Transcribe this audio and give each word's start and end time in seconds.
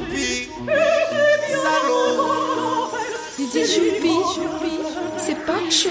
Choupi, 0.00 0.48
salaud. 1.62 2.90
Didier 3.36 3.66
c'est 5.18 5.34
pas 5.44 5.70
chaud. 5.70 5.90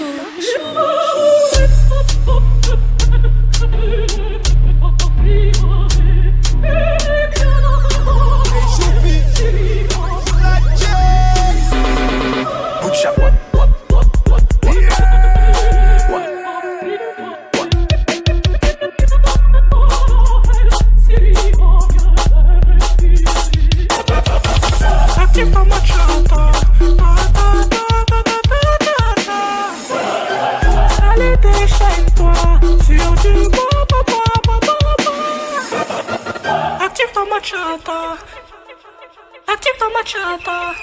bachata. 40.00 40.74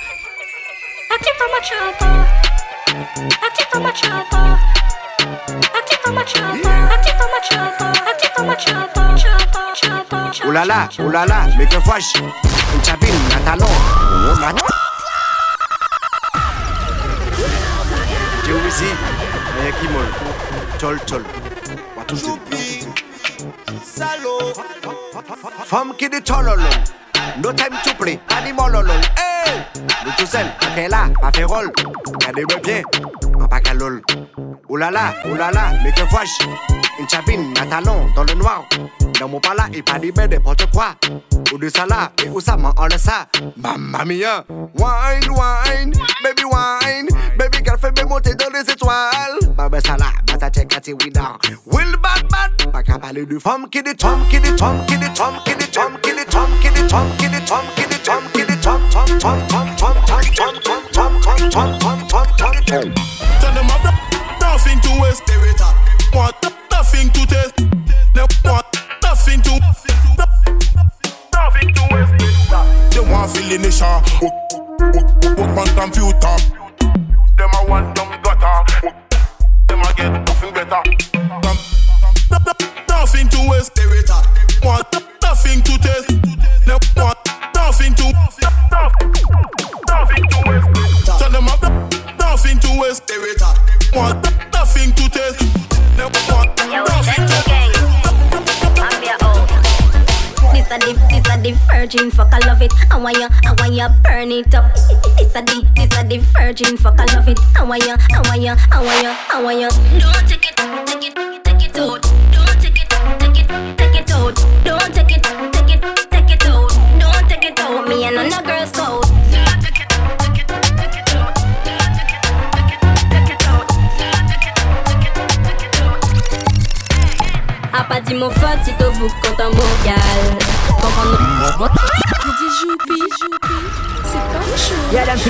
Active 1.13 1.37
the 1.39 1.45
bachata. 1.53 2.09
Active 3.45 3.67
the 3.71 3.79
bachata. 3.79 4.41
Active 5.77 6.01
the 6.03 6.11
bachata. 6.17 6.71
Active 6.93 7.17
the 7.17 7.25
bachata. 7.33 7.87
Active 8.09 8.33
the 8.37 8.43
bachata. 8.43 9.03
Chata, 9.17 9.65
chata, 9.73 10.19
oh 10.19 10.31
chata. 10.31 10.99
Oh 10.99 11.09
là 11.09 11.25
là, 11.25 11.47
mais 11.57 11.65
que 11.65 11.77
vois-je? 11.77 12.19
Une 12.19 12.83
chabine, 12.83 13.15
un 13.35 13.41
talon. 13.41 13.73
Tol 20.77 20.99
Femme 25.65 25.93
qui 25.97 26.09
dit 26.09 26.21
tololo. 26.21 26.63
No 27.41 27.51
time 27.53 27.77
to 27.83 27.93
play, 27.95 28.19
animal 28.29 28.71
lolol. 28.71 29.01
Hey! 29.15 29.63
Le 30.05 30.11
tout 30.17 30.25
seul, 30.25 30.45
ok 30.61 30.89
là, 30.89 31.05
fait 31.31 31.43
rôle. 31.43 31.71
Y'a 32.21 32.31
des 32.33 32.45
bien, 32.63 32.81
en 33.39 33.47
qu'à 33.59 33.73
lol. 33.73 34.01
Oulala, 34.69 35.13
oulala, 35.25 35.71
mais 35.83 35.91
que 35.91 36.01
vois-je 36.09 36.47
Une 36.99 37.07
chabine, 37.07 37.53
un 37.61 37.65
talon, 37.67 38.07
dans 38.15 38.23
le 38.23 38.33
noir. 38.33 38.63
Dans 39.19 39.27
mon 39.27 39.39
pala, 39.39 39.67
il 39.73 39.83
pas 39.83 39.97
mais 39.99 40.27
n'importe 40.27 40.69
quoi. 40.71 40.95
Ou 41.53 41.57
de 41.57 41.69
ça 41.69 41.85
là, 41.85 42.11
et 42.23 42.29
où 42.29 42.39
ça 42.39 42.57
m'en 42.57 42.73
ça. 42.97 43.27
Mamma 43.55 44.05
mia. 44.05 44.43
Wine, 44.49 45.29
wine, 45.29 45.93
baby 46.23 46.43
wine. 46.43 47.07
Baby 47.37 47.59
girl 47.63 47.77
fais 47.79 47.91
me 47.91 48.09
monter 48.09 48.33
dans 48.33 48.49
les 48.51 48.61
étoiles 48.61 49.53
Baba 49.55 49.79
ça 49.79 49.95
là, 49.95 50.05
bah 50.25 50.33
ça 50.39 50.49
check 50.49 50.73
out 50.75 50.87
winner 50.87 51.21
Will 51.67 51.95
Batman 52.01 52.71
Pas 52.71 52.81
qu'à 52.81 52.97
parler 52.97 53.27
de 53.27 53.37
femme 53.37 53.69
qui 53.69 53.83
des 53.83 53.95
tom, 53.95 54.19
qui 54.29 54.39
des 54.39 54.55
tom, 54.55 54.75
qui 54.87 54.97
des 54.97 55.07
tom, 55.09 55.33
qui 55.43 55.55
des 55.55 55.67
tom, 55.67 55.97
qui 56.01 56.13
des 56.15 56.25
tom, 56.25 56.49
qui 56.61 56.69
des 56.71 56.85
tom, 56.87 57.07
qui 57.19 57.29
des 57.29 57.39
tom, 57.45 57.61
qui 57.75 57.85
des 57.85 57.97
tom, 57.97 58.21
qui 58.33 58.45
des 58.45 58.55
tom, 58.57 58.81
tom, 58.89 59.05
tom, 59.19 59.39
tom, 59.47 59.67
tom, 59.77 59.95
tom, 60.07 60.23
tom, 60.35 60.81
tom, 60.91 61.21
tom, 61.21 61.49
tom, 61.51 61.79
tom, 61.79 62.07
tom, 62.07 62.27
tom, 62.37 62.53
tom 62.65 62.93
Tell 63.39 63.53
them 63.53 63.69
I've 63.69 64.39
nothing 64.41 64.79
to 64.81 65.01
waste 65.01 65.23
Want 66.13 66.35
nothing 66.71 67.09
to 67.11 67.25
taste 67.27 67.53
Want 68.43 68.65
nothing 69.03 69.41
to 69.43 69.59
Nothing 71.33 71.73
to 71.73 71.83
waste 71.91 72.93
They 72.93 72.99
want 72.99 73.29
feeling 73.31 73.61
the 73.61 73.71
shot 73.71 74.09
Work 75.37 75.57
on 75.57 75.67
computer 75.75 76.56
virgin 101.97 102.11
fuck 102.11 102.33
I 102.33 102.39
love 102.45 102.61
it. 102.61 102.73
I 102.91 102.97
want 102.97 103.17
ya, 103.17 103.27
I 103.45 103.53
want 103.59 103.73
ya, 103.73 103.89
burn 104.03 104.31
it 104.31 104.53
up. 104.53 104.73
This 105.17 105.35
a 105.35 105.41
the, 105.41 105.67
this 105.75 105.97
a 105.97 106.03
the 106.03 106.17
virgin 106.37 106.77
fuck 106.77 106.99
I 106.99 107.05
love 107.15 107.27
it. 107.27 107.39
I 107.57 107.63
want 107.63 107.85
ya, 107.85 107.97
I 108.13 108.21
want 108.29 108.41
ya, 108.41 108.55
I 108.71 108.83
want 108.83 109.03
ya, 109.03 109.15
I 109.33 109.41
want 109.41 109.59
ya. 109.59 109.69
Don't 109.99 110.27
take 110.29 110.45
it, 110.45 110.56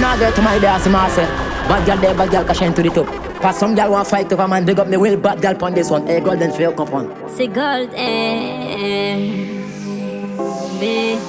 To 0.08 0.42
my 0.42 1.10
say. 1.10 1.26
Bad 1.68 1.86
girl 1.86 1.98
there, 1.98 2.16
bad 2.16 2.32
girl 2.32 2.44
the 2.44 2.90
top. 3.42 3.54
Some 3.54 3.76
girl 3.76 3.92
want 3.92 4.08
fight 4.08 4.32
over 4.32 4.48
man, 4.48 4.66
big 4.66 4.80
up 4.80 4.88
me 4.88 4.96
will 4.96 5.18
bad 5.18 5.42
girl 5.42 5.54
pon 5.54 5.74
this 5.74 5.92
one. 5.92 6.08
Hey, 6.08 6.22
golden 6.22 6.52
fail 6.54 6.72
comprendre. 6.72 7.12
C'est 7.28 7.48
gold 7.48 7.94
and 7.94 9.20
B. 10.80 11.20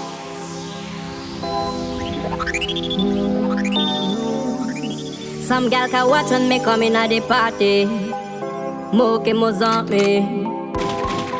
Some 5.43 5.69
gal 5.69 5.89
can 5.89 6.09
watch 6.09 6.31
when 6.31 6.49
me 6.49 6.61
come 6.61 6.85
in 6.85 6.95
at 6.97 7.11
the 7.11 7.21
party. 7.21 7.85
Mo 8.93 9.19
que 9.19 9.35
mo 9.35 9.51
me. 9.91 10.21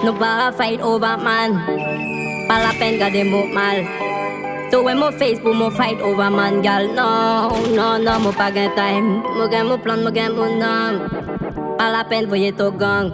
No 0.03 0.13
para 0.19 0.53
fight 0.53 0.81
over 0.81 1.17
man. 1.17 1.55
Pas 2.49 2.63
la 2.65 2.73
peine 2.79 2.99
garder 2.99 3.25
mo 3.25 3.47
mal. 3.47 3.98
To 4.71 4.83
when 4.83 4.99
mo 5.01 5.11
face 5.11 5.41
pour 5.41 5.55
mo 5.55 5.71
fight 5.71 5.97
over 6.01 6.29
man 6.31 6.61
gal. 6.61 6.85
No, 6.93 7.49
no, 7.73 7.97
no, 7.97 8.19
mo 8.21 8.31
pas 8.33 8.53
gain 8.53 8.69
time. 8.77 9.25
Mo 9.37 9.49
gain 9.49 9.65
mo 9.65 9.79
plan, 9.79 10.05
mo 10.05 10.11
gain 10.11 10.37
mo 10.37 10.45
nom. 10.45 11.09
Pas 11.79 11.89
la 11.89 12.05
peine 12.05 12.27
voyez 12.29 12.53
to 12.53 12.71
gang. 12.73 13.13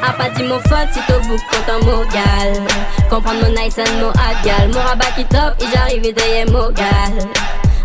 A 0.00 0.12
pas 0.16 0.30
dit 0.30 0.44
mon 0.44 0.60
faute 0.60 0.88
si 0.92 1.00
t'au 1.08 1.20
bout 1.28 1.42
content 1.50 1.84
mon 1.84 2.06
gal 2.14 2.52
Comprendre 3.10 3.42
mon 3.42 3.50
nice 3.50 3.78
and 3.78 4.00
mon 4.00 4.12
hard 4.14 4.36
gal 4.44 4.68
Mon 4.72 4.78
rabat 4.78 5.10
qui 5.16 5.24
top 5.24 5.54
et 5.58 5.66
j'arrive 5.74 6.06
et 6.06 6.44
mon 6.52 6.70
gal 6.70 7.18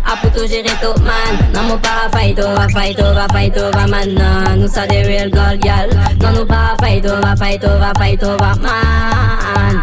A 0.06 0.16
pour 0.22 0.30
tout 0.30 0.46
gérer 0.46 0.76
tout 0.80 0.96
man 1.02 1.34
Non 1.52 1.62
mon 1.68 1.78
para 1.78 2.08
fight 2.12 2.38
over 2.38 2.68
fight 2.70 3.00
over 3.00 3.26
fight 3.32 3.58
over 3.58 3.86
man 3.88 4.14
Non 4.14 4.56
nous 4.56 4.68
ça 4.68 4.86
des 4.86 5.02
real 5.02 5.28
gold 5.28 5.58
gal 5.60 5.90
Non 6.22 6.30
nous 6.38 6.46
para 6.46 6.76
fight 6.80 7.04
over 7.04 7.34
fight 7.36 7.64
over 7.64 7.92
fight 7.98 8.22
over 8.22 8.54
man 8.62 9.82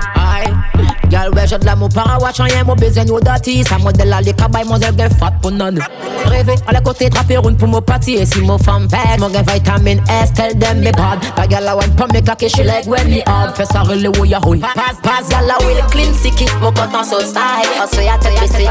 Gal 1.11 1.31
wè 1.35 1.43
jèd 1.49 1.65
la 1.67 1.75
mou 1.75 1.91
para 1.91 2.17
wè 2.23 2.31
chanyen 2.35 2.65
mou 2.67 2.79
bezen 2.79 3.09
yo 3.11 3.19
dati 3.19 3.61
Sa 3.67 3.77
model 3.81 4.09
la 4.13 4.21
li 4.23 4.33
kabay 4.37 4.63
mou 4.67 4.79
zèl 4.79 4.95
gen 4.97 5.11
fat 5.19 5.37
pou 5.43 5.51
nan 5.51 5.79
Reve 6.31 6.55
ale 6.71 6.79
kote 6.85 7.09
drape 7.11 7.35
roun 7.41 7.57
pou 7.59 7.67
mou 7.67 7.83
party. 7.83 8.15
E 8.21 8.25
si 8.29 8.43
mou 8.45 8.61
fam 8.61 8.87
vek 8.91 9.19
mou 9.19 9.31
gen 9.33 9.45
vitamin 9.49 9.99
S 10.07 10.31
Tell 10.37 10.55
them 10.55 10.79
me 10.85 10.93
bad 10.95 11.25
Pa 11.35 11.47
gal 11.51 11.67
la 11.67 11.75
wè 11.79 11.87
pa 11.99 12.07
me 12.13 12.23
kake 12.23 12.49
she 12.49 12.63
leg 12.67 12.87
wè 12.87 13.03
mi 13.09 13.23
ad 13.27 13.55
Fè 13.59 13.67
sa 13.69 13.83
rele 13.87 14.13
wè 14.17 14.29
ya 14.31 14.39
hoy 14.45 14.63
Pas 14.63 15.01
pas 15.03 15.27
gal 15.33 15.49
la 15.51 15.59
wè 15.65 15.75
le 15.81 15.87
clean 15.91 16.13
siki 16.23 16.47
Mou 16.61 16.71
kontan 16.71 17.03
so 17.07 17.19
style 17.25 17.81
Oso 17.83 18.05
ya 18.05 18.15
tek 18.23 18.39
besi 18.39 18.63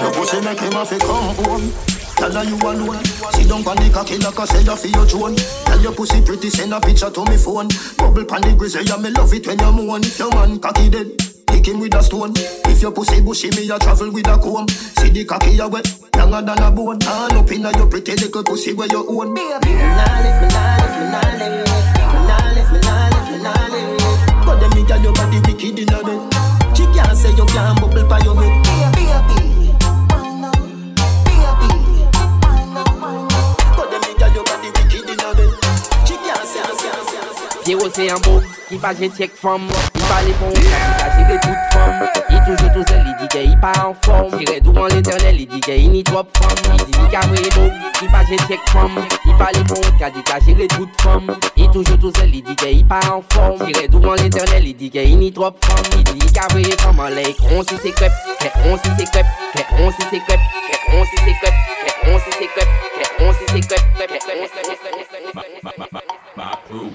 Yo 0.00 0.10
pose 0.16 0.42
mek 0.42 0.66
e 0.66 0.74
ma 0.74 0.84
fe 0.84 0.98
kon 1.04 1.70
Tell 2.16 2.32
her 2.32 2.44
you 2.44 2.56
alone. 2.56 3.04
She 3.36 3.44
dunk 3.46 3.66
on 3.66 3.76
the 3.76 3.90
cocky 3.92 4.16
like 4.16 4.40
I 4.40 4.46
said, 4.46 4.68
I 4.68 4.74
your 4.88 5.04
drone. 5.04 5.36
Tell 5.36 5.80
your 5.82 5.92
pussy 5.92 6.22
pretty, 6.22 6.48
send 6.48 6.72
a 6.72 6.80
picture 6.80 7.10
to 7.10 7.24
me 7.28 7.36
phone. 7.36 7.68
Bubble 7.98 8.24
panic, 8.24 8.56
grizzly, 8.56 8.84
yeah, 8.88 8.96
me 8.96 9.10
love 9.10 9.34
it 9.34 9.46
when 9.46 9.58
you 9.58 9.72
moan. 9.72 10.00
If 10.00 10.18
your 10.18 10.30
man 10.30 10.58
cocky 10.58 10.88
dead, 10.88 11.12
kick 11.56 11.72
him 11.72 11.80
with 11.80 11.94
a 11.94 12.02
stone. 12.02 12.32
If 12.66 12.82
your 12.82 12.92
pussy 12.92 13.20
bushy, 13.20 13.50
me 13.50 13.70
a 13.70 13.78
travel 13.78 14.10
with 14.12 14.28
a 14.28 14.38
comb. 14.38 14.68
See 14.68 15.10
the 15.10 15.24
cocky 15.24 15.58
a 15.58 15.68
wet, 15.68 15.86
younger 16.14 16.42
than 16.42 16.62
a 16.62 16.70
bone. 16.70 16.98
Turn 16.98 17.36
up 17.36 17.50
inna 17.50 17.72
your 17.76 17.88
pretty 17.88 18.12
little 18.12 18.42
pussy 18.44 18.72
where 18.74 18.88
you 18.88 19.04
own. 19.08 19.34
Baby, 19.34 19.72
me 19.72 19.74
nah 19.74 20.20
live, 20.20 20.42
me 20.42 20.48
nah 20.48 20.76
live, 20.76 20.96
me 21.00 21.06
nah 21.12 21.20
live. 21.40 21.64
Me 22.12 22.20
nah 22.28 22.52
live, 22.52 22.72
me 22.72 22.78
nah 22.80 23.08
live, 23.08 23.28
me 23.32 23.38
nah 23.42 23.66
live. 23.72 24.44
But 24.44 24.60
them 24.60 24.70
me 24.74 24.82
gal 24.86 25.00
your 25.02 25.12
body 25.14 25.40
wicked 25.46 25.78
inna 25.78 25.98
bed. 26.04 26.20
She 26.76 26.84
can't 26.92 27.16
say 27.16 27.32
you 27.32 27.46
can't 27.46 27.80
bubble 27.80 28.04
pa 28.04 28.18
your 28.24 28.36
head. 28.36 28.52
But 33.76 33.90
them 33.90 34.00
me 34.04 34.12
gal 34.18 34.32
your 34.34 34.44
body 34.44 34.68
wicked 34.76 35.08
inna 35.08 35.28
bed. 35.34 35.52
She 36.04 36.14
can't 36.20 37.94
say, 37.94 38.10
un 38.10 38.20
beau 38.20 38.40
qui 38.68 38.76
pas 38.76 38.94
j'ai 38.94 39.10
check 39.10 39.32
from 39.34 39.68
Il 39.94 39.95
parle 40.16 40.32
bon, 40.40 40.50
il 40.54 41.32
a 41.32 41.38
toute 41.38 41.72
forme 41.72 42.08
Il 42.30 42.40
toujours 42.44 42.72
tout 42.72 42.84
seul, 42.88 43.04
il 43.06 43.16
dit 43.20 43.28
qu'il 43.28 43.60
pas 43.60 43.72
en 43.86 43.94
forme 43.94 44.38
J'irai 44.38 44.60
devant 44.60 44.86
l'éternel, 44.86 45.40
il 45.40 45.46
dit 45.46 45.60
qu'il 45.60 45.90
n'y 45.90 46.02
trop 46.02 46.24
femme 46.38 46.74
Il 46.78 46.84
dit 46.86 46.92
qu'il 46.92 47.16
a 47.16 47.26
beau, 47.26 47.70
qui 47.98 48.06
pas 48.06 48.24
j'ai 48.28 48.38
check 48.48 48.60
from 48.68 48.98
Il 49.26 49.36
parle 49.36 49.62
bon, 49.64 49.74
il 49.76 50.12
dit 50.12 50.22
qu'il 50.22 50.64
a 50.64 50.68
toute 50.68 51.00
forme 51.00 51.36
Il 51.56 51.70
toujours 51.70 51.98
tout 51.98 52.12
seul, 52.16 52.34
il 52.34 52.42
dit 52.42 52.56
qu'il 52.56 52.86
pas 52.86 53.00
en 53.12 53.22
forme 53.30 53.66
J'irai 53.66 53.88
devant 53.88 54.14
l'éternel, 54.14 54.66
il 54.66 54.76
dit 54.76 54.90
qu'il 54.90 55.18
n'y 55.18 55.32
trop 55.32 55.52
femme 55.60 55.84
Il 55.98 56.04
dit 56.04 56.18
qu'il 56.18 56.38
a 56.38 56.48
brillé 56.48 56.76
comme 56.82 57.00
un 57.00 57.10
lake 57.10 57.36
On 57.50 57.62
si 57.62 57.74
c'est 57.82 57.92
crêpes, 57.92 58.12
on 58.64 58.76
si 58.78 58.90
c'est 58.98 59.06
on 59.78 59.90
si 59.90 59.96
c'est 60.10 60.22
on 60.92 61.04
si 61.04 61.16
c'est 61.22 61.36
on 62.08 62.18
si 62.18 62.30
c'est 62.38 62.50
on 63.20 63.32
si 63.32 63.44
c'est 63.48 63.60
crêpes, 63.60 63.86
my 66.36 66.44
crew, 66.68 66.90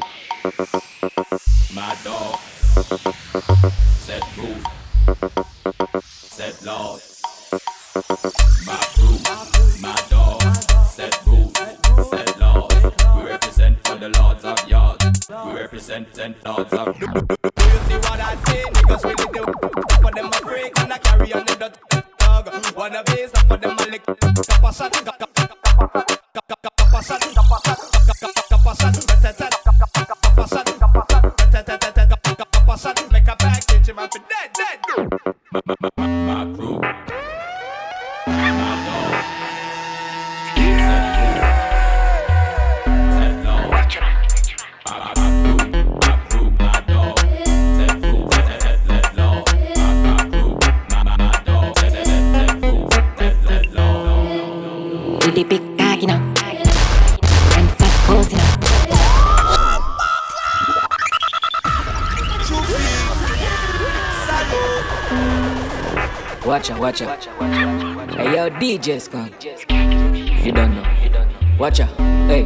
watch 66.92 67.02
out. 67.02 67.24
Hey 68.12 68.36
yo, 68.36 68.50
DJ 68.50 69.00
Skunk. 69.00 69.32
You 70.44 70.52
don't 70.52 70.76
know. 70.76 71.58
Watch 71.58 71.80
out. 71.80 71.90
Hey. 72.28 72.44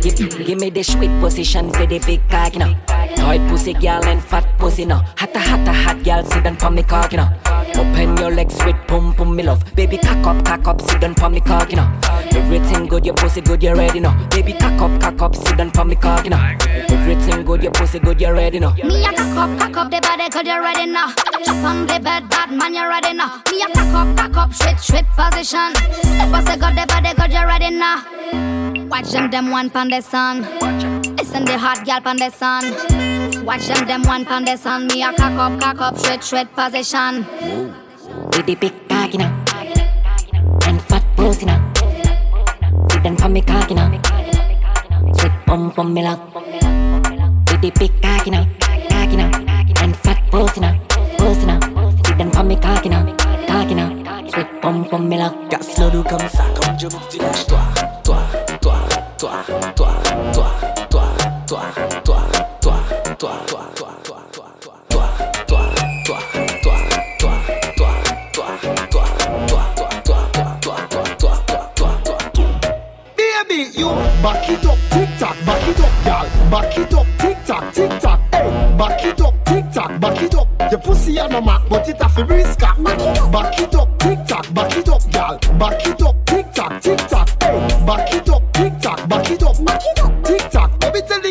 Give, 0.00 0.46
give 0.46 0.58
me 0.60 0.70
the 0.70 0.82
sweet 0.82 1.10
position 1.20 1.70
for 1.72 1.86
the 1.86 1.98
big 2.00 2.26
cock, 2.28 2.54
you 2.54 2.60
know. 2.60 2.74
Tight 3.14 3.46
pussy 3.48 3.74
girl 3.74 4.04
and 4.04 4.22
fat 4.22 4.46
pussy, 4.58 4.84
no. 4.84 4.96
Hotta, 5.16 5.38
hotta, 5.38 5.72
hot 5.72 6.02
girl, 6.02 6.24
sit 6.24 6.44
down 6.44 6.56
for 6.56 6.70
me 6.70 6.82
cock, 6.82 7.12
you 7.12 7.18
know. 7.18 7.51
Open 7.76 8.16
your 8.16 8.30
legs, 8.30 8.56
sweet 8.56 8.76
pum 8.86 9.14
pum, 9.14 9.34
me 9.36 9.42
love. 9.42 9.62
Baby, 9.74 9.98
cock 9.98 10.26
up, 10.26 10.44
cock 10.44 10.66
up, 10.66 10.80
sit 10.80 11.00
down 11.00 11.14
for 11.14 11.30
me 11.30 11.40
cock, 11.40 11.70
you 11.70 11.76
know. 11.76 11.90
Everything 12.34 12.86
good, 12.86 13.04
your 13.06 13.14
pussy 13.14 13.40
good, 13.40 13.62
you 13.62 13.74
ready, 13.74 14.00
now. 14.00 14.14
Baby, 14.28 14.52
cock 14.54 14.80
up, 14.80 15.00
cock 15.00 15.22
up, 15.22 15.34
sit 15.34 15.56
down 15.56 15.70
for 15.70 15.84
me 15.84 15.96
cock, 15.96 16.24
you 16.24 16.30
know. 16.30 16.56
Everything 16.88 17.44
good, 17.44 17.62
your 17.62 17.72
pussy 17.72 17.98
good, 17.98 18.20
you 18.20 18.32
ready, 18.32 18.58
no. 18.58 18.72
Me 18.74 19.04
a 19.04 19.12
cock 19.12 19.36
up, 19.36 19.58
cock 19.58 19.76
up, 19.76 19.90
the 19.90 20.00
body 20.00 20.28
good, 20.28 20.46
you 20.46 20.60
ready, 20.60 20.86
no. 20.86 21.06
Chop 21.44 21.64
on 21.64 21.86
the 21.86 22.00
bed, 22.00 22.28
bad 22.28 22.50
man, 22.50 22.74
you 22.74 22.86
ready, 22.86 23.12
now. 23.12 23.42
Me 23.50 23.62
a 23.62 23.66
cock 23.72 23.94
up, 23.94 24.16
cock 24.16 24.36
up, 24.36 24.54
straight, 24.54 24.78
straight 24.78 25.06
position. 25.16 25.72
The 25.72 26.28
pussy 26.30 26.58
good, 26.58 26.76
the 26.76 26.86
body 26.88 27.14
good, 27.14 27.32
you 27.32 27.44
ready, 27.46 27.70
now. 27.70 28.04
Watch 28.88 29.10
them, 29.12 29.30
them 29.30 29.50
one 29.50 29.70
pon 29.70 29.88
the 29.88 30.00
sun. 30.02 30.42
Listen 31.16 31.44
the 31.44 31.56
hot 31.56 31.84
gal 31.86 32.00
pon 32.00 32.18
the 32.18 32.30
sun. 32.30 33.11
Watch 33.44 33.66
them, 33.66 33.86
them 33.86 34.02
one 34.02 34.24
pound 34.24 34.46
the 34.46 34.56
sun. 34.56 34.86
Me 34.86 35.02
a 35.02 35.12
cock 35.12 35.32
up, 35.32 35.60
cock 35.60 35.80
up, 35.80 35.98
shred, 35.98 36.22
shred 36.22 36.48
position. 36.54 37.26
Baby 38.30 38.54
big 38.54 38.88
cocky 38.88 39.18
now, 39.18 39.32
and 40.66 40.80
fat 40.82 41.04
pussy 41.16 41.46
now. 41.46 41.60
Sit 42.90 43.02
them 43.02 43.16
from 43.16 43.32
me 43.32 43.42
cocky 43.42 43.74
now, 43.74 43.90
sweet 45.18 45.32
bum 45.46 45.70
bum 45.70 45.92
me 45.92 46.02
love. 46.02 46.20
Baby 47.46 47.70
big 47.78 47.92
cocky 48.00 48.30
now, 48.30 48.46
cocky 48.88 49.16
now, 49.16 49.30
and 49.82 49.96
fat 49.96 50.22
pussy 50.30 50.60
now, 50.60 50.78
pussy 51.18 51.46
now. 51.46 51.60
Sit 52.04 52.18
them 52.18 52.30
from 52.30 52.48
me 52.48 52.56
cocky 52.56 52.88
now. 52.88 53.04
sweet 54.32 54.62
bum 54.62 54.84
bum 54.90 55.08
me 55.08 55.18
love. 55.18 55.34
Casse 55.50 55.78
le 55.78 55.90
loup 55.90 56.04
comme 56.04 56.28
ça 56.28 56.44
quand 56.60 56.78
je 56.78 56.86
vous 56.86 57.00
dis 57.10 57.18
lâche-toi. 57.18 57.61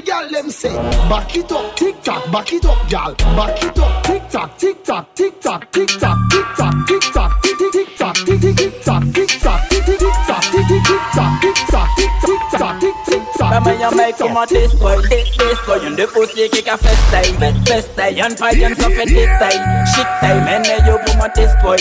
The 0.02 0.12
girl 0.12 0.30
them 0.30 0.50
say, 0.50 0.76
back 1.10 1.36
it 1.36 1.52
up, 1.52 1.76
tick 1.76 2.02
tock, 2.02 2.32
back 2.32 2.54
it 2.54 2.66
up, 2.66 2.92
y'all. 2.92 3.14
Back 3.36 3.64
it 3.64 3.80
up, 3.80 4.04
tick 4.04 4.30
tock, 4.30 4.58
tick 4.58 4.84
tock, 4.84 5.16
tick 5.16 5.42
tock, 5.42 5.72
tick 5.72 5.88
tock, 6.00 6.18
tick 6.30 6.46
tock, 6.56 6.88
tick 6.88 7.02
tock, 7.14 7.42
tick 7.42 7.58
tick 7.58 7.72
tick 7.72 7.98
tock, 7.98 8.16
tick 8.16 8.42
tick 8.42 8.56
tick 8.56 8.84
tock, 8.84 9.04
tick 9.14 9.42
tock, 9.42 9.70
tick 9.70 9.86
tick 9.86 10.00
tick 10.00 10.16
tock, 10.28 10.44
tick 10.52 10.68
tick 10.68 10.84
tick 10.84 11.02
tock, 11.14 11.42
tick 11.42 11.56
tock, 11.70 11.88
tick 11.98 12.12
tick 12.22 12.60
tock, 12.60 12.80
tick 12.80 12.96
tick 13.06 13.22
tock. 13.38 13.50
Maman 13.52 13.80
y'a 13.80 13.92
mec 13.92 14.16
comment 14.18 14.46
t'es 14.46 14.68
spoil, 14.68 15.02
t'es 15.10 15.56
spoil, 15.64 15.84
y'en 15.84 15.92
de 15.92 16.06
pussy 16.06 16.50
qui 16.50 16.70
a 16.70 16.78
fait 16.78 17.24
style, 17.24 17.38
fait 17.66 17.82
style, 17.82 18.18
y'en 18.18 18.36
pas 18.36 18.54
y'en 18.54 18.76
ça 18.76 18.90
fait 18.90 19.06
des 19.06 19.28
tailles, 19.40 19.62
shit 19.96 20.08
taille, 20.22 20.42
men 20.42 20.64
yo 20.88 20.98
pour 21.06 21.16
moi 21.18 21.30
t'es 21.30 21.48
spoil, 21.48 21.80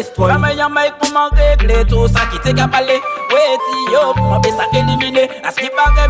waist 0.00 0.18
one. 0.18 0.30
Kama 0.30 0.52
yon 0.52 0.72
mic 0.72 0.96
pou 0.98 1.12
man 1.12 1.30
regle 1.36 1.84
Tou 1.88 2.08
sa 2.08 2.26
ki 2.32 2.40
te 2.44 2.54
yo 3.92 4.12
pou 4.16 4.28
man 4.30 4.40
be 4.42 4.50
sa 4.56 4.66
elimine 4.72 5.28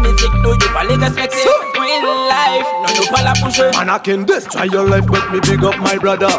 mizik 0.01 0.33
nou 0.43 0.55
respekte 1.01 1.45
Real 1.79 2.09
life 2.31 2.69
nou 2.85 3.75
Man 3.77 3.89
a 3.89 3.99
ken 3.99 4.25
destroy 4.25 4.65
your 4.73 4.89
life 4.89 5.07
but 5.07 5.31
me 5.33 5.41
big 5.41 5.65
up 5.65 5.79
my 5.79 5.97
brother. 5.99 6.31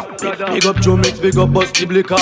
Big 0.52 0.66
up 0.66 0.76
Joe 0.80 0.96
Mix, 0.96 1.18
big 1.20 1.36
up 1.38 1.50
Busty 1.50 1.86
Blicker 1.86 2.16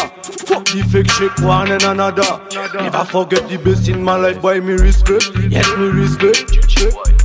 Fuck 0.46 0.64
the 0.66 0.82
fake 0.90 1.10
shit 1.12 1.38
one 1.40 1.70
and 1.70 1.82
another. 1.84 2.40
Never 2.74 3.04
forget 3.04 3.48
the 3.48 3.56
best 3.58 3.88
in 3.88 4.02
my 4.02 4.16
life 4.16 4.40
boy 4.40 4.60
me 4.60 4.74
respect. 4.74 5.30
Yes 5.48 5.68
me 5.78 5.86
respect. 5.94 6.58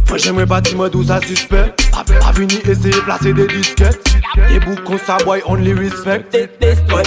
Fè 0.05 0.19
jèmè 0.21 0.45
bati 0.45 0.75
mè 0.77 0.89
dou 0.93 1.03
sa 1.03 1.17
suspect. 1.23 1.87
A 1.97 2.31
vini 2.37 2.61
eseye 2.69 3.01
plase 3.07 3.33
de 3.33 3.47
disket 3.49 4.13
De 4.35 4.59
bou 4.61 4.77
kon 4.85 5.01
sa 5.07 5.17
boy 5.25 5.41
only 5.49 5.73
respect. 5.73 6.37
This 6.59 6.79
boy 6.91 7.03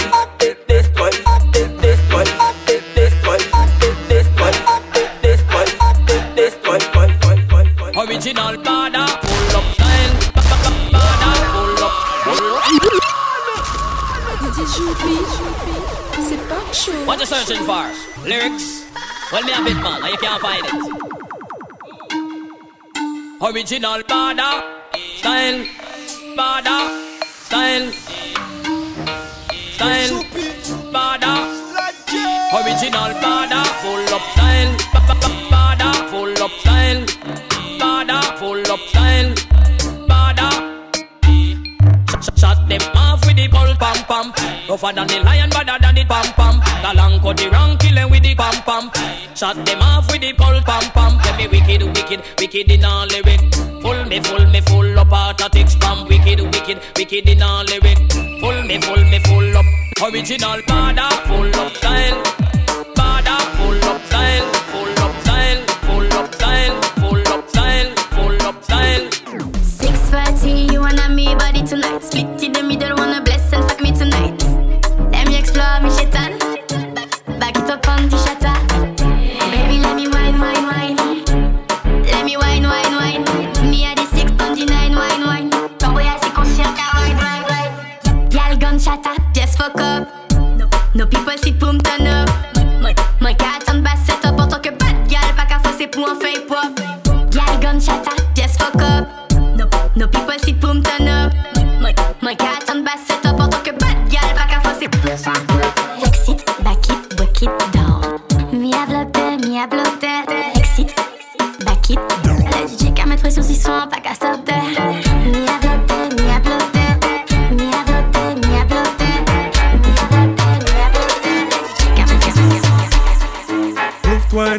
Original 7.99 8.55
bada, 8.57 9.05
full 9.21 9.57
up 9.57 9.65
style, 9.73 10.13
bada, 10.93 11.31
full 11.53 11.83
up, 11.85 11.93
up. 12.27 12.41
DJ 14.41 14.59
Joupi, 14.75 15.15
c'est 16.27 16.43
pas 16.49 16.63
chaud. 16.73 17.05
What 17.05 17.17
you 17.19 17.25
searching 17.25 17.63
for? 17.65 17.85
Lyrics? 18.25 18.67
Well, 19.31 19.43
me 19.43 19.51
have 19.51 19.67
it, 19.67 19.75
man, 19.75 20.01
and 20.01 20.11
you 20.11 20.17
can't 20.17 20.41
find 20.41 20.65
it. 20.65 20.73
Original 23.41 24.01
bada, 24.03 24.63
style, 25.17 25.65
bada, 26.35 26.77
style, 27.45 27.91
style, 29.73 30.23
bada. 30.91 31.38
Original 32.69 33.13
bada, 33.17 33.65
full 33.81 34.13
up 34.13 34.21
style, 34.33 34.73
bada, 35.49 35.89
full 36.11 36.43
up 36.43 36.51
style, 36.61 37.01
bada, 37.81 38.19
full 38.37 38.71
up 38.71 38.79
style, 38.91 39.33
bada. 40.07 40.49
Shot 42.37 42.69
them 42.69 42.81
off 42.95 43.25
with 43.25 43.37
the 43.37 43.47
bull 43.47 43.73
pam 43.81 43.97
pam. 44.05 44.31
Tougher 44.67 44.93
than 44.93 45.07
the 45.07 45.19
lion, 45.25 45.49
badder 45.49 45.77
than 45.81 45.95
the 45.95 46.05
pam 46.05 46.31
pam. 46.37 46.61
The 46.83 46.93
long 46.95 47.19
cut 47.19 47.37
the 47.37 47.49
rank 47.49 47.79
killing 47.79 48.11
with 48.11 48.21
the 48.21 48.35
pam 48.35 48.61
pam. 48.61 48.91
Shut 49.35 49.65
them 49.65 49.81
off 49.81 50.11
with 50.11 50.21
the 50.21 50.33
pole 50.33 50.61
pam 50.61 50.91
pam. 50.91 51.17
Let 51.25 51.37
me 51.37 51.47
wicked, 51.47 51.81
wicked, 51.81 52.21
wicked 52.37 52.71
in 52.71 52.85
all 52.85 53.07
lyric. 53.07 53.41
Full 53.81 54.05
me, 54.05 54.19
full 54.19 54.45
me, 54.45 54.61
full 54.61 54.99
up 54.99 55.11
automatics 55.11 55.73
spam. 55.73 56.07
Wicked, 56.07 56.39
wicked, 56.41 56.79
wicked 56.95 57.29
in 57.29 57.41
all 57.41 57.63
lyric. 57.63 57.97
Full 58.39 58.61
me, 58.61 58.79
full 58.79 59.03
me, 59.05 59.17
full 59.25 59.57
up. 59.57 59.65
Original 60.03 60.61
bada, 60.69 61.09
full 61.27 61.55
up 61.65 61.78
the 72.61 72.67
middle, 72.67 72.95
wanna 72.97 73.21
bless 73.21 73.53
and 73.53 73.63
fuck 73.63 73.79
me 73.79 73.91
tonight. 73.91 74.37
Let 75.11 75.27
me 75.27 75.37
explore 75.37 75.79
me 75.81 75.89
shaitan. 75.91 76.37
Back 77.39 77.55
it 77.55 77.69
up 77.69 77.87
on 77.87 78.09
the 78.09 78.17
shatter. 78.17 78.48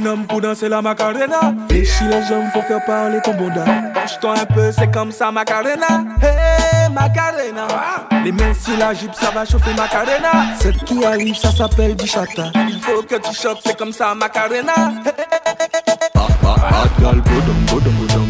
Un 0.00 0.06
homme 0.06 0.26
pour 0.26 0.40
danser 0.40 0.68
la 0.68 0.82
macarena. 0.82 1.54
Fléchis 1.68 2.04
les 2.04 2.22
jambes, 2.26 2.48
faut 2.52 2.62
faire 2.62 2.84
parler 2.84 3.18
ton 3.22 3.34
bonda. 3.34 3.64
Penche-toi 3.94 4.34
un 4.40 4.46
peu, 4.46 4.72
c'est 4.72 4.90
comme 4.90 5.12
ça, 5.12 5.30
macarena. 5.30 6.04
Hey, 6.22 6.90
macarena. 6.92 7.66
Les 8.24 8.32
mains 8.32 8.54
sur 8.54 8.76
la 8.76 8.94
jupe, 8.94 9.14
ça 9.14 9.30
va 9.30 9.44
chauffer 9.44 9.74
macarena. 9.74 10.56
Celle 10.60 10.76
qui 10.76 11.04
arrive, 11.04 11.36
ça 11.36 11.50
s'appelle 11.50 11.94
Bichata. 11.94 12.50
Il 12.68 12.80
faut 12.80 13.02
que 13.02 13.16
tu 13.16 13.34
choques, 13.34 13.60
c'est 13.64 13.76
comme 13.76 13.92
ça, 13.92 14.14
macarena. 14.14 14.92
Hot 16.14 16.88
girl, 17.00 17.20
bottom, 17.20 18.29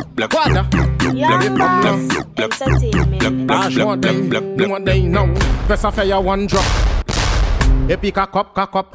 What? 0.15 0.29
Lash 3.47 3.77
one 3.77 4.01
day, 4.01 4.29
do 4.57 4.69
one 4.69 4.83
day 4.83 5.07
now. 5.07 5.33
Press 5.65 5.83
a 5.83 5.91
fire 5.91 6.19
one 6.21 6.47
drop. 6.47 6.65
Epic 7.89 8.17
a 8.17 8.27
cup, 8.27 8.53
cock 8.53 8.75
up. 8.75 8.93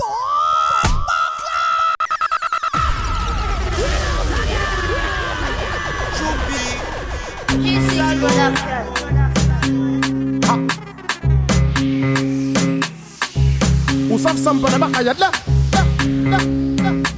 Usaf 14.12 14.36
sambana 14.38 14.78
bakayadla 14.78 15.30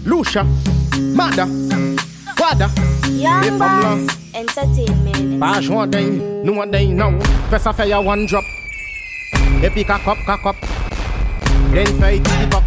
Lucia 0.05 0.45
Mada 1.15 1.47
Wada 2.41 2.71
Young 3.19 3.59
Boss 3.59 4.07
Entertainment. 4.33 5.41
Pas 5.41 5.61
joint 5.61 5.89
day, 5.89 6.07
nous 6.45 6.55
one 6.55 6.71
day 6.71 6.87
now. 6.87 7.11
Fais 7.51 7.59
ça 7.59 7.73
fait 7.73 7.89
ya 7.89 8.01
one 8.01 8.27
drop. 8.27 8.45
Et 9.61 9.71
puis 9.71 9.85
cock 9.85 10.07
up, 10.07 10.19
cock 10.25 10.47
up. 10.47 10.57
Then 11.75 11.87
fait 11.99 12.21
TikTok. 12.21 12.63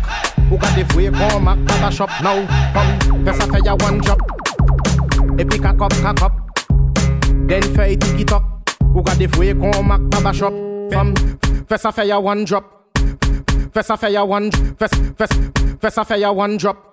Ou 0.52 0.58
gade 0.58 0.86
fouye 0.92 1.10
kon 1.10 1.40
mak 1.40 1.58
baba 1.60 1.90
shop 1.90 2.10
now. 2.22 2.44
Come, 2.74 3.26
fais 3.26 3.34
ça 3.34 3.46
fait 3.46 3.66
ya 3.66 3.74
one 3.76 4.02
drop. 4.02 4.20
Et 5.40 5.46
puis 5.46 5.60
cock 5.60 5.82
up, 5.82 5.94
cock 6.04 6.22
up. 6.22 6.34
Then 7.48 7.64
fait 7.74 7.96
TikTok. 7.96 8.44
Ou 8.94 9.02
gade 9.02 9.34
fouye 9.34 9.56
kon 9.56 9.84
mak 9.84 10.02
baba 10.02 10.34
shop. 10.34 10.54
Femme, 10.92 11.14
fais 11.70 11.78
ça 11.78 11.94
fait 11.94 12.08
ya 12.08 12.20
one 12.20 12.44
drop. 12.44 12.66
Fais 13.74 13.84
ça 13.84 13.96
fait 13.96 14.12
ya 14.12 14.26
one, 14.26 14.52
fais, 14.78 14.88
fais, 15.18 15.26
fais 15.82 15.90
ça 15.90 16.04
fait 16.04 16.20
ya 16.20 16.34
one 16.34 16.58
drop. 16.58 16.91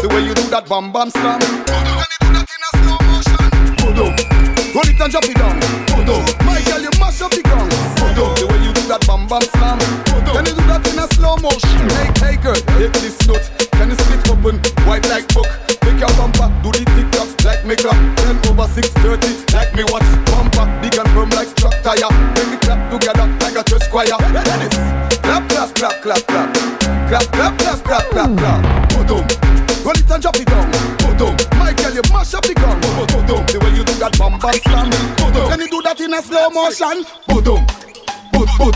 The 0.00 0.08
way 0.08 0.24
you 0.24 0.32
do 0.32 0.48
that 0.48 0.64
bam 0.68 0.92
bam 0.92 1.10
slam. 1.10 1.40
Can 1.40 1.84
you 1.84 1.92
do 1.92 2.28
that 2.32 2.48
in 2.48 2.64
a 2.64 2.70
slow 2.80 2.96
motion? 3.04 3.36
Put 3.76 3.90
Voodoo. 3.90 4.08
Roll 4.72 4.88
it 4.88 4.96
and 4.96 5.10
drop 5.12 5.28
it 5.28 5.36
down. 5.36 5.60
Voodoo. 5.92 6.16
My 6.46 6.56
girl, 6.64 6.80
you 6.80 6.92
mash 6.96 7.20
up 7.20 7.34
the 7.34 7.42
ground. 7.44 7.68
Voodoo. 8.00 8.32
The 8.40 8.46
way 8.48 8.60
you 8.64 8.72
do 8.72 8.80
that 8.88 9.04
bam 9.04 9.28
bam 9.28 9.44
slam. 9.44 9.76
Voodoo. 10.08 10.32
Can 10.32 10.46
you 10.46 10.54
do 10.56 10.64
that 10.72 10.86
in 10.88 10.96
a 10.96 11.06
slow 11.12 11.36
motion? 11.42 11.84
Hey, 12.00 12.08
hey 12.22 12.36
girl, 12.40 12.56
take 12.80 12.96
this 13.04 13.18
note. 13.28 13.44
Can 13.76 13.92
you 13.92 13.96
split 14.00 14.24
open? 14.32 14.56
White 14.88 15.04
like 15.12 15.28
book. 15.36 15.48
Make 15.84 16.00
your 16.00 16.12
bumper. 16.16 16.48
Do 16.64 16.72
the 16.72 16.80
tick 16.96 17.08
tock 17.12 17.28
like 17.44 17.62
me 17.68 17.76
clap. 17.76 17.98
Ten 18.24 18.40
over 18.48 18.68
six 18.72 18.88
thirty 19.04 19.36
like 19.52 19.74
me 19.76 19.84
watch. 19.84 20.06
Bumper 20.32 20.64
big 20.80 20.96
and 20.96 21.10
firm 21.12 21.28
like 21.36 21.52
truck 21.60 21.76
tire. 21.84 22.08
Make 22.40 22.48
me 22.48 22.56
clap 22.64 22.80
together 22.88 23.28
like 23.44 23.56
a 23.58 23.62
church 23.68 23.84
choir. 23.92 24.16
Dennis, 24.32 24.76
clap 25.20 25.44
clap 25.52 25.74
clap 25.76 26.00
clap 26.00 26.22
clap. 26.24 26.48
Clap 27.12 27.26
clap 27.36 27.52
clap 27.60 27.78
clap 27.84 28.04
clap 28.14 28.30
clap. 28.38 28.60
Boom 29.04 29.39
and 30.20 30.22
drop 30.22 30.36
it 30.36 30.46
down. 30.46 30.70
Boom, 31.16 31.36
my 31.58 31.72
girl, 31.72 31.94
you 31.94 32.02
mash 32.12 32.34
up 32.34 32.44
the 32.44 32.54
ground. 32.54 32.80
Boom, 32.82 33.44
the 33.46 33.58
way 33.60 33.72
you 33.76 33.84
do 33.84 33.94
that 34.00 34.16
bum 34.18 34.38
bum 34.38 34.52
slam. 34.52 34.90
Boom, 35.16 35.48
can 35.48 35.60
you 35.60 35.68
do 35.68 35.80
that 35.82 36.00
in 36.00 36.14
a 36.14 36.20
slow 36.22 36.48
motion? 36.50 37.04
Boom, 37.28 37.44
boom, 38.32 38.48
boom. 38.58 38.72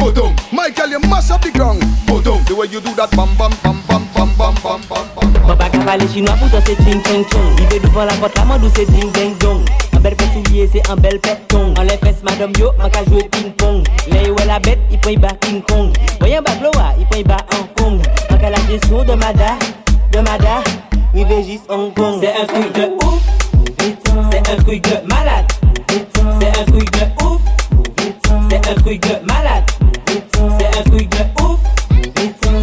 Boom, 0.00 0.32
my 0.52 0.70
girl, 0.70 0.88
you 0.88 1.00
mash 1.00 1.30
up 1.30 1.42
the 1.42 1.50
ground. 1.52 1.80
Boom, 2.06 2.22
the 2.24 2.54
way 2.56 2.66
you 2.68 2.80
do 2.80 2.92
that 2.96 3.10
bum 3.12 3.28
bum 3.36 3.52
bum 3.62 3.82
bum 3.86 4.08
bum 4.14 4.30
bum 4.36 4.54
bum 4.62 4.80
bum. 4.88 5.06
Papa 5.44 5.68
ka 5.68 5.78
pale 5.84 6.06
chinois 6.08 6.36
pou 6.38 6.48
danse 6.48 6.76
ting 6.84 7.00
ting 7.02 7.24
chong 7.26 7.58
I 7.58 7.64
ve 7.72 7.80
devan 7.80 8.06
la 8.06 8.14
porte 8.20 8.36
la 8.36 8.44
mandou 8.44 8.70
se 8.70 8.84
ding 8.86 9.10
ding 9.12 9.34
dong 9.40 9.64
An 9.96 10.00
bel 10.00 10.14
soulier 10.32 10.68
se 10.70 10.78
an 10.92 11.00
bel 11.00 11.18
pet 11.18 11.48
tong 11.48 11.74
An 11.76 11.88
le 11.88 11.96
fes 11.98 12.22
madame 12.22 12.52
yo 12.60 12.70
man 12.78 12.90
ka 12.90 13.02
jwe 13.08 13.24
ping 13.32 13.50
pong 13.58 13.82
Le 14.12 14.28
yo 14.28 14.36
la 14.46 14.60
bête, 14.60 14.78
il 14.92 15.00
pon 15.00 15.10
y 15.10 15.16
ba 15.16 15.32
King 15.40 15.62
Kong 15.62 15.90
Voyen 16.20 16.42
ba 16.42 16.54
gloa, 16.60 16.94
il 17.00 17.06
pon 17.06 17.18
y 17.18 17.24
ba 17.24 17.38
Hong 17.50 17.66
Kong 17.74 17.98
Man 18.30 18.38
ka 18.38 18.50
la 18.50 18.60
gestion 18.68 19.02
de 19.02 19.14
mada, 19.14 19.58
de 20.12 20.20
mada 20.22 20.62
ve 21.14 21.42
jis 21.42 21.60
Hong 21.68 21.94
Kong 21.94 22.20
C'est 22.20 22.34
un 22.34 22.46
truc 22.46 22.72
de 22.74 22.86
ouf 23.04 23.22
C'est 24.30 24.50
un 24.50 24.56
truc 24.56 24.82
de 24.82 25.06
malade 25.06 25.46
C'est 25.88 26.60
un 26.60 26.64
truc 26.64 26.90
de 26.90 27.24
ouf 27.24 27.40
C'est 28.48 28.68
un 28.68 28.74
truc 28.74 29.00
de 29.02 29.26
malade 29.26 29.64
C'est 30.06 30.78
un 30.78 30.82
truc 30.90 31.08
de 31.10 31.42
ouf 31.42 31.60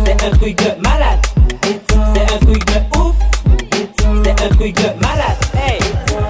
C'est 0.05 0.23
un 0.23 0.31
truc 0.37 0.57
de 0.57 0.81
malade 0.81 1.19
C'est 1.61 2.33
un 2.33 2.37
truc 2.39 2.65
de 2.65 2.97
ouf 2.97 3.15
C'est 4.23 4.43
un 4.43 4.49
truc 4.55 4.75
de 4.75 5.01
malade 5.01 5.37
Hey 5.53 5.79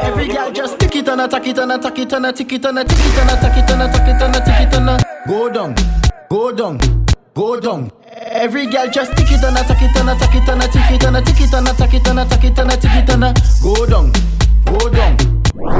Every 0.03 0.27
girl 0.27 0.53
just 0.53 0.77
tick 0.77 0.95
it 0.95 1.09
and 1.09 1.21
attack 1.21 1.47
it 1.47 1.57
and 1.57 1.71
attack 1.71 1.97
it 1.99 2.13
and 2.13 2.25
a 2.25 2.33
tick 2.33 2.51
it 2.53 2.65
and 2.65 2.79
a 2.79 2.83
tick 2.83 2.99
it 2.99 3.17
and 3.19 3.29
attack 3.31 3.57
it 3.57 3.71
and 3.71 3.81
attack 3.81 4.07
it 4.07 4.21
and 4.21 4.35
a 4.35 4.39
tick 4.39 4.59
it 4.59 4.73
and 4.73 4.89
a 4.89 4.97
go 5.27 5.49
down, 5.49 5.75
go 6.29 6.51
down, 6.51 6.79
go 7.33 7.59
down. 7.59 7.96
Every 8.37 8.67
girl 8.67 8.87
just 8.87 9.17
tick 9.17 9.31
it 9.31 9.43
and 9.43 9.57
attack 9.57 9.81
it 9.81 9.97
and 9.97 10.09
attack 10.09 10.35
it 10.35 10.47
and 10.47 10.61
a 10.61 10.67
tick 10.67 10.91
it 10.91 11.03
and 11.03 11.17
a 11.17 11.21
tick 11.21 11.41
it 11.41 11.53
and 11.53 11.67
attack 11.67 11.93
it 11.95 12.07
and 12.07 12.19
attack 12.19 12.43
it 12.43 12.59
and 12.59 12.71
a 12.71 12.77
tick 12.77 12.93
it 12.93 13.09
and 13.09 13.23
a 13.23 13.33
go 13.63 13.85
down, 13.87 14.11
go 14.63 14.77
down, 14.93 15.17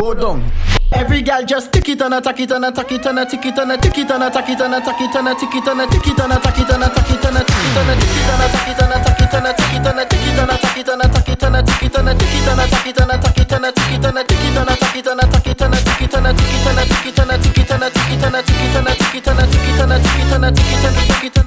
go 0.02 0.14
down. 0.16 0.52
Every 0.92 1.22
girl 1.22 1.46
just 1.46 1.72
tick 1.72 1.88
it 1.90 2.02
and 2.02 2.16
attack 2.16 2.40
it 2.40 2.50
and 2.50 2.66
attack 2.66 2.92
it 2.92 3.06
and 3.06 3.20
a 3.20 3.26
tick 3.28 3.46
it 3.46 3.58
and 3.60 3.72
a 3.72 3.78
tick 3.78 3.98
it 4.00 4.10
and 4.10 4.24
attack 4.24 4.50
it 4.50 4.60
and 4.60 4.74
attack 4.74 5.00
it 5.00 5.16
and 5.16 5.28
a 5.28 5.36
tick 5.36 5.54
it 5.54 5.68
and 5.68 5.82
a 5.82 5.86
tick 5.86 6.08
it 6.08 6.20
and 6.20 6.34
attack 6.34 6.58
it 6.58 6.70
and 6.72 6.84
attack 6.84 7.12
it 7.12 7.22
and 7.22 7.38
a 7.38 7.44
tick 7.46 7.62
it 7.62 7.78
and 7.78 8.42
a 8.42 8.50
tick 8.50 8.66
it 8.66 8.82
and 8.82 8.92
attack 8.98 9.20
it 9.22 9.30
and 9.30 9.46
attack 9.46 9.78
it 9.78 9.86
and 9.86 10.00
a 10.00 10.04
tick 10.10 10.26
it 10.26 10.38
and 10.42 10.50
a 10.50 10.58
tick 10.58 10.78
it 10.78 10.90
and 10.90 11.02
attack 11.06 11.28
it 11.30 11.44
and 11.44 11.56
attack 11.56 11.84
it 11.84 11.94
and 11.94 12.08
a 12.08 12.14
tick 12.18 12.34
it 12.34 12.48
and 12.48 12.58
a 12.58 12.66
tick 12.66 12.86
it 12.88 12.98
and 12.98 13.12
attack 13.12 13.38
it 13.38 13.52
and 13.52 13.66
attack 13.68 13.94
it 13.94 14.02
and 14.02 14.18
a 14.18 14.24
tick 14.24 14.42
it 14.42 14.58
and 14.58 14.68
a 14.68 14.74
tick 14.74 14.96
it 14.98 15.08
and 15.08 15.22
attack 15.22 15.46
it 15.46 15.62
and 15.62 15.74
attack 15.78 16.02
it 16.02 16.14
and 16.14 16.26
a 16.26 16.34
tick 16.34 16.56
it 16.58 16.66
and 16.66 16.80
a 16.80 16.86
tick 16.88 17.06
it 17.06 17.20
and 17.20 17.32
a 17.32 17.38
tick 17.38 17.58
it 17.58 17.68
and 17.68 17.68
a 17.68 17.68
tick 17.68 17.68
it 17.68 17.68
and 17.68 17.78
a 17.78 17.94
tick 17.94 17.94
it 17.94 17.94
and 17.94 18.02
a 18.02 18.08
tick 18.08 18.18
it 18.18 18.18
and 18.18 18.36
a 18.36 18.42
tick 18.42 18.66
it 18.66 18.68
and 18.68 18.88
a 18.88 18.96
tick 18.98 19.16
it 19.16 19.28
and 19.28 19.40
a 19.40 19.46
tick 19.48 19.68
it 19.68 19.78
and 19.78 19.92
a 19.92 20.00
tick 20.00 20.20
it 20.20 20.32
and 20.32 20.46
a 20.46 20.52
tick 20.52 20.72
it 20.72 20.78
tick 20.78 20.96
it 20.96 21.08
tick 21.08 21.24
it 21.24 21.34
tick 21.34 21.44
it 21.44 21.47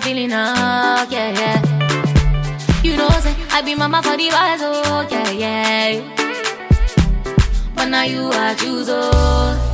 I'm 0.00 0.06
feeling 0.06 0.30
now, 0.30 1.06
yeah, 1.10 1.30
yeah. 1.30 2.82
You 2.82 2.96
know, 2.96 3.10
say 3.20 3.34
I 3.50 3.60
be 3.60 3.74
mama 3.74 4.02
for 4.02 4.16
the 4.16 4.30
boys, 4.30 4.62
oh, 4.62 5.06
yeah, 5.10 5.30
yeah. 5.30 6.00
But 7.74 7.88
now 7.90 8.04
you 8.04 8.30
I 8.32 8.54
choose, 8.54 8.88
oh, 8.88 9.69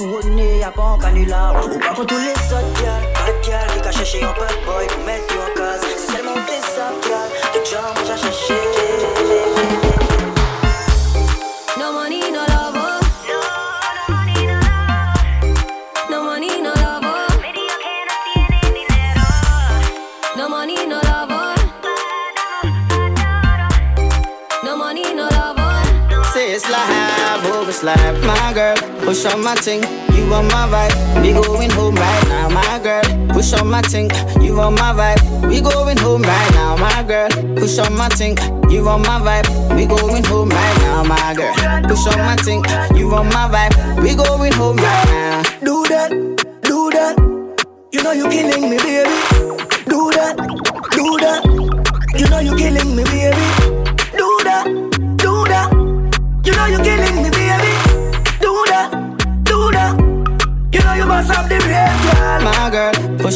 Ou 0.00 0.20
ne 0.22 0.62
a 0.62 0.70
pa 0.70 0.82
an 0.94 0.98
kanula 1.00 1.40
Ou 1.58 1.78
pa 1.82 1.90
kon 1.96 2.06
tou 2.06 2.18
les 2.22 2.52
ot 2.54 2.66
gyal 2.78 3.02
Pat 3.16 3.40
gyal, 3.42 3.66
li 3.74 3.80
ka 3.82 3.90
chèche 3.96 4.20
yon 4.22 4.34
pat 4.38 4.54
boy 4.62 4.86
Pou 4.92 5.06
met 5.08 5.32
yon 5.34 5.50
kaz 5.56 5.82
Se 5.82 6.12
selman 6.12 6.38
te 6.46 6.58
sap 6.68 6.94
gyal 7.02 7.26
Te 7.50 7.64
jan 7.66 7.88
mwen 7.96 8.06
ja 8.06 8.16
chèche 8.22 8.60
No 11.80 11.90
money, 11.98 12.30
no 12.30 12.46
love 12.46 12.76
It's 26.40 26.68
like, 26.70 26.88
oh, 27.44 27.66
it's 27.68 27.82
like 27.82 28.20
my 28.24 28.52
girl 28.52 28.87
Push 29.08 29.24
on 29.24 29.42
my 29.42 29.54
ting, 29.54 29.82
you 30.12 30.34
on 30.34 30.44
my 30.48 30.68
vibe. 30.68 31.22
We 31.22 31.32
going 31.32 31.70
home 31.70 31.94
right 31.94 32.28
now, 32.28 32.50
my 32.50 32.78
girl. 32.82 33.02
Push 33.28 33.54
on 33.54 33.66
my 33.66 33.80
ting, 33.80 34.10
you 34.38 34.60
on 34.60 34.74
my 34.74 34.92
vibe. 34.92 35.48
We 35.48 35.62
going 35.62 35.96
home 35.96 36.20
right 36.20 36.50
now, 36.52 36.76
my 36.76 37.02
girl. 37.04 37.30
Push 37.56 37.78
on 37.78 37.96
my 37.96 38.10
ting, 38.10 38.36
you 38.68 38.86
on 38.86 39.00
my 39.00 39.18
vibe. 39.18 39.48
We 39.74 39.86
going 39.86 40.24
home 40.24 40.50
right 40.50 40.78
now, 40.82 41.04
my 41.04 41.34
girl. 41.34 41.54
Push 41.88 42.06
on 42.06 42.18
my 42.18 42.36
ting, 42.36 42.62
you 42.98 43.10
on 43.14 43.28
my 43.28 43.48
vibe. 43.48 44.02
We 44.02 44.14
going 44.14 44.52
home 44.52 44.76
right 44.76 45.06
now. 45.06 45.42
Do 45.64 45.86
that, 45.88 46.10
do 46.64 46.90
that. 46.90 47.16
You 47.90 48.02
know 48.02 48.12
you 48.12 48.28
killing 48.28 48.68
me, 48.68 48.76
baby. 48.76 49.08
Do 49.88 50.10
that, 50.12 50.36
do 50.92 51.16
that. 51.16 51.44
You 52.14 52.28
know 52.28 52.40
you 52.40 52.54
killing 52.58 52.94
me, 52.94 53.04
baby. 53.04 53.57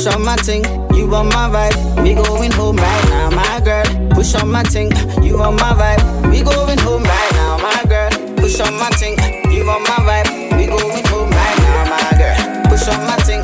Push 0.03 0.17
on 0.17 0.25
my 0.25 0.35
ting, 0.35 0.65
you 0.97 1.15
on 1.15 1.29
my 1.29 1.49
vibe. 1.49 2.03
We 2.03 2.15
going 2.15 2.51
home 2.51 2.75
right 2.75 3.05
now, 3.09 3.31
my 3.31 3.61
girl. 3.61 3.85
Push 4.11 4.35
on 4.35 4.51
my 4.51 4.65
ting, 4.65 4.91
you 5.23 5.41
on 5.41 5.55
my 5.55 5.75
vibe. 5.75 6.29
We 6.29 6.43
going 6.43 6.79
home 6.79 7.05
right 7.05 7.33
now, 7.35 7.59
my 7.59 7.85
girl. 7.89 8.11
Push 8.35 8.59
on 8.59 8.75
my 8.81 8.91
ting, 8.99 9.17
you 9.53 9.63
on 9.71 9.81
my 9.85 10.03
vibe. 10.03 10.59
We 10.59 10.67
going 10.67 11.07
home 11.07 11.31
right 11.31 11.59
now, 11.59 11.85
my 11.89 12.19
girl. 12.19 12.69
Push 12.69 12.89
on 12.89 13.07
my 13.07 13.17
ting. 13.19 13.42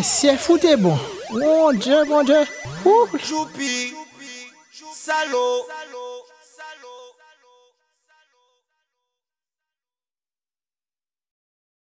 mesye 0.00 0.38
foute 0.38 0.76
bon. 0.78 0.98
Mon 1.30 1.72
dieu, 1.74 2.04
mon 2.06 2.22
dieu. 2.22 2.42
Ouh. 2.86 3.06
Joupi, 3.22 3.92
salo. 4.94 5.66